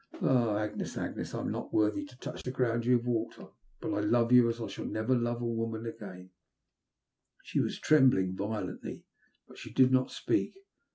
Oh, 0.19 0.57
Agnes, 0.57 0.97
Agnes! 0.97 1.35
I 1.35 1.41
am 1.41 1.51
not 1.51 1.71
worthy 1.71 2.03
to 2.05 2.17
touch 2.17 2.41
the 2.41 2.49
ground 2.49 2.87
you 2.87 2.93
have 2.97 3.05
walked 3.05 3.37
on, 3.37 3.51
but 3.81 3.93
I 3.93 3.99
love 3.99 4.31
you 4.31 4.49
as 4.49 4.59
I 4.59 4.65
shall 4.65 4.85
never 4.85 5.15
love 5.15 5.43
woman 5.43 5.85
again 5.85 6.31
I 6.31 6.31
'* 6.83 7.43
She 7.43 7.59
was 7.59 7.77
trembling 7.77 8.35
violently, 8.35 9.05
but 9.47 9.59
she 9.59 9.71
did 9.71 9.91
not 9.91 10.09
speak. 10.09 10.55